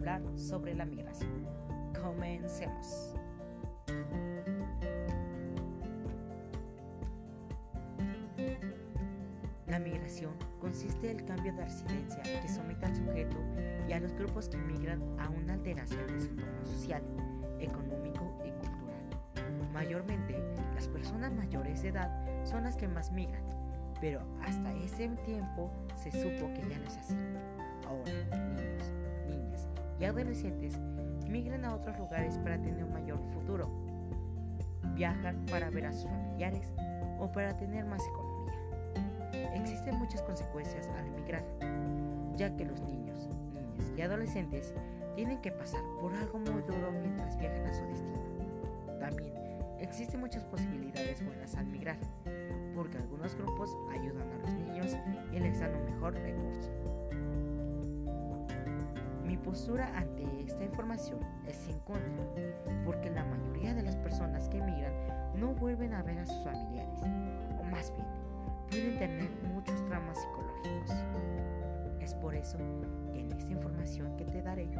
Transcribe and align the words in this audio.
hablar 0.00 0.22
sobre 0.36 0.74
la 0.74 0.84
migración. 0.84 1.46
Comencemos. 2.00 3.14
La 9.66 9.78
migración 9.78 10.32
consiste 10.60 11.10
en 11.10 11.20
el 11.20 11.24
cambio 11.26 11.52
de 11.54 11.64
residencia 11.64 12.22
que 12.22 12.48
somete 12.48 12.86
al 12.86 12.96
sujeto 12.96 13.36
y 13.88 13.92
a 13.92 14.00
los 14.00 14.12
grupos 14.14 14.48
que 14.48 14.56
migran 14.56 15.02
a 15.18 15.28
una 15.28 15.54
alteración 15.54 16.06
de 16.06 16.20
su 16.20 16.28
entorno 16.28 16.64
social, 16.64 17.02
económico 17.58 18.24
y 18.44 18.50
cultural. 18.50 19.70
Mayormente, 19.72 20.42
las 20.74 20.88
personas 20.88 21.32
mayores 21.32 21.82
de 21.82 21.88
edad 21.88 22.46
son 22.46 22.64
las 22.64 22.76
que 22.76 22.88
más 22.88 23.12
migran, 23.12 23.42
pero 24.00 24.22
hasta 24.42 24.72
ese 24.74 25.08
tiempo 25.24 25.70
se 25.94 26.10
supo 26.10 26.52
que 26.54 26.68
ya 26.68 26.78
no 26.78 26.86
es 26.86 26.96
así. 26.96 27.16
Y 30.00 30.04
adolescentes 30.06 30.78
migran 31.28 31.64
a 31.64 31.74
otros 31.74 31.98
lugares 31.98 32.38
para 32.38 32.60
tener 32.60 32.82
un 32.82 32.92
mayor 32.92 33.20
futuro. 33.34 33.68
Viajan 34.94 35.44
para 35.50 35.68
ver 35.68 35.86
a 35.86 35.92
sus 35.92 36.06
familiares 36.06 36.72
o 37.18 37.30
para 37.30 37.56
tener 37.56 37.84
más 37.84 38.02
economía. 38.08 38.54
Existen 39.54 39.98
muchas 39.98 40.22
consecuencias 40.22 40.88
al 40.88 41.06
emigrar, 41.06 41.44
ya 42.36 42.56
que 42.56 42.64
los 42.64 42.80
niños, 42.82 43.28
niñas 43.52 43.92
y 43.96 44.00
adolescentes 44.00 44.74
tienen 45.14 45.40
que 45.42 45.52
pasar 45.52 45.82
por 46.00 46.14
algo 46.14 46.38
muy 46.38 46.62
duro 46.62 46.90
mientras 46.92 47.36
viajan 47.38 47.66
a 47.66 47.74
su 47.74 47.84
destino. 47.84 48.20
También 48.98 49.34
existen 49.78 50.20
muchas 50.20 50.44
posibilidades 50.44 51.24
buenas 51.24 51.54
al 51.54 51.66
migrar, 51.66 51.98
porque 52.74 52.96
algunos 52.96 53.34
grupos 53.34 53.76
ayudan 53.92 54.30
a 54.32 54.38
los 54.38 54.54
niños 54.54 54.96
y 55.32 55.38
les 55.38 55.60
dan 55.60 55.74
un 55.74 55.84
mejor 55.84 56.14
recurso. 56.14 56.89
Postura 59.50 59.90
ante 59.96 60.22
esta 60.46 60.62
información 60.62 61.18
es 61.44 61.66
en 61.66 61.80
contra, 61.80 62.24
porque 62.84 63.10
la 63.10 63.24
mayoría 63.24 63.74
de 63.74 63.82
las 63.82 63.96
personas 63.96 64.48
que 64.48 64.58
emigran 64.58 64.92
no 65.40 65.54
vuelven 65.54 65.92
a 65.92 66.04
ver 66.04 66.20
a 66.20 66.26
sus 66.26 66.40
familiares, 66.44 67.00
o 67.58 67.64
más 67.64 67.92
bien, 67.92 68.06
pueden 68.70 68.98
tener 69.00 69.28
muchos 69.52 69.84
traumas 69.86 70.16
psicológicos. 70.20 70.96
Es 72.00 72.14
por 72.14 72.36
eso 72.36 72.58
que 73.12 73.22
en 73.22 73.32
esta 73.32 73.50
información 73.50 74.16
que 74.16 74.24
te 74.24 74.40
daré, 74.40 74.70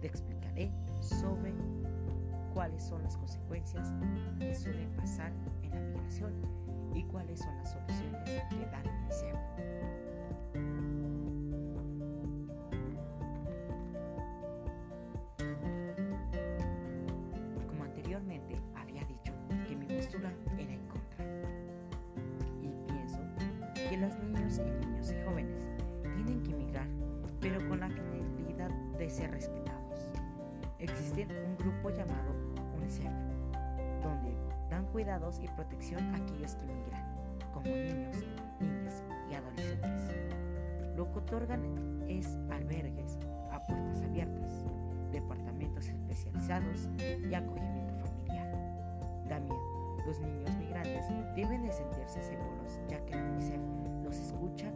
te 0.00 0.06
explicaré 0.06 0.70
sobre 1.00 1.52
cuáles 2.54 2.80
son 2.80 3.02
las 3.02 3.16
consecuencias 3.16 3.92
que 4.38 4.54
suelen 4.54 4.90
pasar 4.92 5.32
en 5.64 5.70
la 5.72 5.80
migración 5.80 6.32
y 6.94 7.02
cuáles 7.02 7.40
son 7.40 7.56
las 7.56 7.72
soluciones 7.72 8.20
postura 19.98 20.32
era 20.56 20.72
en 20.72 20.86
contra. 20.86 21.24
Y 22.62 22.68
pienso 22.86 23.18
que 23.74 23.96
los 23.96 24.16
niños 24.20 24.58
y 24.58 24.86
niños 24.86 25.10
y 25.10 25.26
jóvenes 25.26 25.66
tienen 26.14 26.40
que 26.44 26.52
emigrar, 26.52 26.86
pero 27.40 27.68
con 27.68 27.80
la 27.80 27.88
finalidad 27.88 28.70
de 28.96 29.10
ser 29.10 29.32
respetados. 29.32 30.08
Existe 30.78 31.26
un 31.26 31.56
grupo 31.56 31.90
llamado 31.90 32.32
UNICEF, 32.76 33.10
donde 34.00 34.36
dan 34.70 34.86
cuidados 34.92 35.40
y 35.42 35.48
protección 35.48 36.14
a 36.14 36.18
aquellos 36.18 36.54
que 36.54 36.66
migran, 36.66 37.04
como 37.52 37.66
niños, 37.66 38.24
niñas 38.60 39.02
y 39.28 39.34
adolescentes. 39.34 40.14
Lo 40.96 41.10
que 41.10 41.18
otorgan 41.18 42.04
es 42.08 42.36
albergues 42.50 43.18
a 43.50 43.60
puertas 43.66 44.00
abiertas, 44.02 44.64
departamentos 45.10 45.88
especializados 45.88 46.88
y 47.28 47.34
acogimiento 47.34 47.87
los 50.08 50.20
niños 50.20 50.56
migrantes 50.56 51.04
deben 51.36 51.62
de 51.62 51.70
sentirse 51.70 52.22
seguros, 52.22 52.80
ya 52.88 52.98
que 53.04 53.14
la 53.14 53.22
UNICEF 53.24 53.60
los 54.02 54.16
escucha 54.16 54.72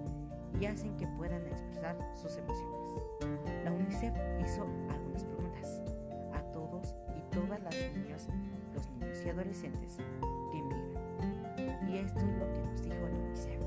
y 0.61 0.67
hacen 0.67 0.95
que 0.99 1.07
puedan 1.07 1.41
expresar 1.47 1.97
sus 2.15 2.37
emociones. 2.37 2.93
La 3.65 3.73
UNICEF 3.73 4.13
hizo 4.45 4.67
algunas 4.91 5.25
preguntas 5.25 5.81
a 6.35 6.43
todos 6.53 6.95
y 7.17 7.35
todas 7.35 7.63
las 7.63 7.75
niñas, 7.97 8.29
los 8.75 8.87
niños 8.91 9.23
y 9.25 9.31
adolescentes 9.31 9.97
que 10.51 10.59
emigran. 10.59 11.89
Y 11.89 11.97
esto 11.97 12.19
es 12.19 12.39
lo 12.39 12.53
que 12.53 12.61
nos 12.61 12.83
dijo 12.83 13.09
la 13.09 13.17
UNICEF. 13.17 13.61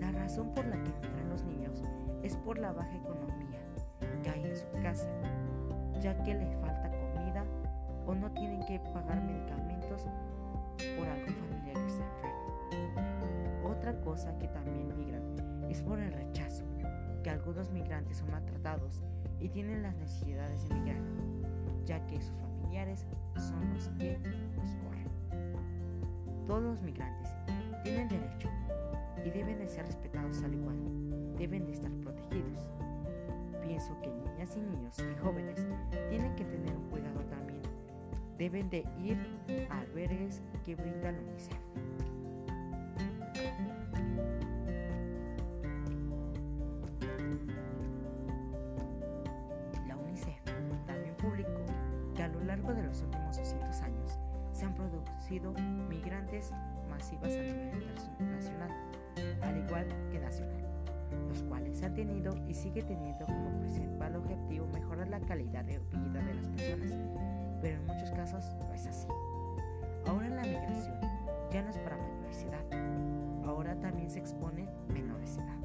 La 0.00 0.12
razón 0.12 0.48
por 0.54 0.64
la 0.64 0.82
que 0.82 0.90
emigran 0.92 1.28
los 1.28 1.42
niños 1.44 1.82
es 2.22 2.36
por 2.36 2.58
la 2.58 2.72
baja 2.72 2.96
economía 2.96 3.60
que 4.22 4.30
hay 4.30 4.44
en 4.44 4.56
su 4.56 4.66
casa, 4.82 5.10
ya 6.00 6.16
que 6.22 6.32
les 6.32 6.56
falta 6.56 6.90
comida 6.90 7.44
o 8.06 8.14
no 8.14 8.30
tienen 8.32 8.64
que 8.64 8.80
pagar 8.80 9.20
medicamentos 9.22 10.06
por 10.96 11.08
algún 11.08 11.34
familiar 11.34 11.74
que 11.74 11.86
está 11.86 12.04
enfermo. 12.04 13.68
Otra 13.68 14.00
cosa 14.00 14.36
que 14.38 14.48
también 14.48 14.96
migran 14.96 15.22
es 15.70 15.82
por 15.82 15.98
el 15.98 16.12
rechazo, 16.12 16.64
que 17.22 17.30
algunos 17.30 17.70
migrantes 17.70 18.18
son 18.18 18.30
maltratados 18.30 19.02
y 19.40 19.48
tienen 19.48 19.82
las 19.82 19.94
necesidades 19.96 20.68
de 20.68 20.74
migrar, 20.74 21.00
ya 21.84 22.04
que 22.06 22.20
sus 22.20 22.36
familiares 22.38 23.06
son 23.36 23.74
los 23.74 23.88
que 23.90 24.18
los 24.56 24.70
corren. 24.76 25.08
Todos 26.46 26.62
los 26.62 26.82
migrantes 26.82 27.30
tienen 27.82 28.08
derecho 28.08 28.48
y 29.24 29.30
deben 29.30 29.58
de 29.58 29.68
ser 29.68 29.86
respetados 29.86 30.42
al 30.42 30.54
igual, 30.54 30.76
deben 31.36 31.66
de 31.66 31.72
estar 31.72 31.90
protegidos. 32.02 32.68
Pienso 33.62 33.98
que 34.02 34.10
niñas 34.10 34.56
y 34.56 34.60
niños 34.60 34.98
y 34.98 35.18
jóvenes 35.22 35.66
tienen 36.10 36.34
que 36.36 36.44
tener 36.44 36.76
un 36.76 36.90
cuidado 36.90 37.20
también. 37.20 37.43
Deben 38.38 38.68
de 38.68 38.84
ir 38.98 39.16
a 39.70 39.80
albergues 39.80 40.42
que 40.64 40.74
brinda 40.74 41.12
la 41.12 41.18
UNICEF. 41.20 41.58
La 49.86 49.96
UNICEF 49.96 50.42
también 50.86 51.14
publicó 51.16 51.64
que 52.14 52.22
a 52.24 52.28
lo 52.28 52.42
largo 52.44 52.74
de 52.74 52.82
los 52.82 53.02
últimos 53.02 53.36
200 53.36 53.82
años 53.82 54.18
se 54.52 54.64
han 54.64 54.74
producido 54.74 55.52
migrantes 55.88 56.52
masivas 56.88 57.34
a 57.34 57.42
nivel 57.42 57.84
internacional, 58.18 58.70
al 59.42 59.58
igual 59.58 59.86
que 60.10 60.18
nacional, 60.18 60.64
los 61.28 61.42
cuales 61.44 61.82
han 61.82 61.94
tenido 61.94 62.34
y 62.48 62.54
sigue 62.54 62.82
teniendo 62.82 63.26
como 63.26 63.60
principal 63.60 64.16
objetivo 64.16 64.66
mejorar 64.72 65.08
la 65.08 65.20
calidad 65.20 65.64
de 65.64 65.78
vida 65.78 66.20
de 66.24 66.34
las 66.34 66.46
personas, 66.48 66.92
pero 67.64 67.78
en 67.78 67.86
muchos 67.86 68.10
casos 68.10 68.44
no 68.60 68.74
es 68.74 68.86
así. 68.86 69.08
Ahora 70.06 70.28
la 70.28 70.42
migración 70.42 71.00
ya 71.50 71.62
no 71.62 71.70
es 71.70 71.78
para 71.78 71.96
mayores 71.96 72.42
edad, 72.42 73.42
ahora 73.46 73.74
también 73.80 74.10
se 74.10 74.18
expone 74.18 74.68
menores 74.88 75.38
edad, 75.38 75.56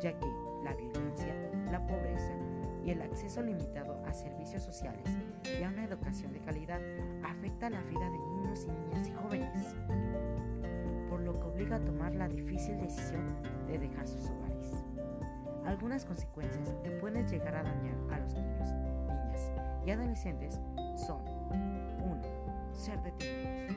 ya 0.00 0.16
que 0.16 0.26
la 0.62 0.72
violencia, 0.74 1.34
la 1.72 1.84
pobreza 1.84 2.32
y 2.84 2.90
el 2.90 3.02
acceso 3.02 3.42
limitado 3.42 4.00
a 4.06 4.12
servicios 4.12 4.62
sociales 4.62 5.08
y 5.58 5.64
a 5.64 5.70
una 5.70 5.84
educación 5.84 6.32
de 6.32 6.38
calidad 6.38 6.80
afecta 7.24 7.68
la 7.68 7.82
vida 7.82 8.08
de 8.08 8.18
niños 8.18 8.64
y 8.64 8.70
niñas 8.70 9.08
y 9.08 9.12
jóvenes, 9.12 9.74
por 11.10 11.18
lo 11.18 11.36
que 11.36 11.46
obliga 11.46 11.76
a 11.76 11.84
tomar 11.84 12.14
la 12.14 12.28
difícil 12.28 12.78
decisión 12.78 13.26
de 13.66 13.76
dejar 13.76 14.06
sus 14.06 14.30
hogares. 14.30 14.84
Algunas 15.66 16.04
consecuencias 16.04 16.76
que 16.84 16.92
pueden 16.92 17.26
llegar 17.26 17.56
a 17.56 17.64
dañar 17.64 17.96
a 18.12 18.20
los 18.20 18.34
niños, 18.34 18.70
niñas 19.08 19.50
y 19.84 19.90
adolescentes 19.90 20.60
son 20.96 21.22
1. 21.48 22.22
Ser 22.72 23.00
detenidos 23.02 23.76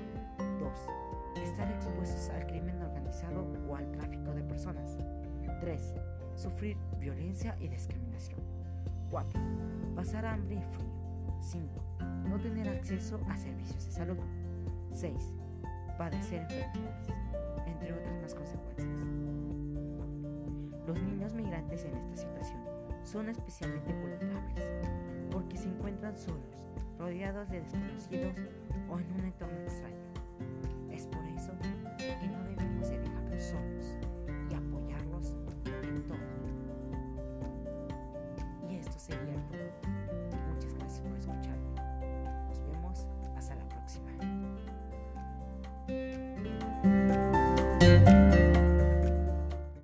2. 0.60 1.44
Estar 1.44 1.72
expuestos 1.72 2.30
al 2.30 2.45
crimen 2.48 2.81
organizado 2.81 3.45
o 3.69 3.75
al 3.75 3.92
tráfico 3.92 4.34
de 4.34 4.44
personas 4.44 4.98
3. 5.62 5.94
Sufrir 6.36 6.78
violencia 7.00 7.56
y 7.60 7.68
discriminación 7.68 8.39
4. 9.12 9.39
Pasar 9.95 10.25
hambre 10.25 10.56
y 10.56 10.75
frío. 10.75 10.95
5. 11.39 11.68
No 12.28 12.39
tener 12.39 12.68
acceso 12.69 13.19
a 13.30 13.38
servicios 13.38 13.86
de 13.86 13.92
salud. 13.92 14.18
6. 14.92 15.13
Padecer 15.98 16.42
enfermedades, 16.42 17.07
entre 17.66 17.94
otras 17.94 18.22
más 18.22 18.36
consecuencias. 18.36 18.88
Los 20.88 21.01
niños 21.01 21.34
migrantes 21.34 21.86
en 21.86 21.95
esta 21.95 22.18
situación 22.18 22.75
son 23.06 23.30
especialmente 23.30 23.94
vulnerables 23.94 24.66
porque 25.31 25.57
se 25.57 25.68
encuentran 25.68 26.18
solos, 26.18 26.68
rodeados 26.98 27.50
de 27.50 27.62
desconocidos 27.62 28.36
o 28.90 29.00
en 29.00 29.12
un 29.13 29.25
entorno 29.25 29.60
extraño. 29.62 30.05